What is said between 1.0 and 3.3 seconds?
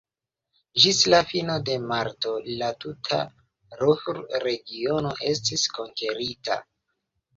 la fino de marto la tuta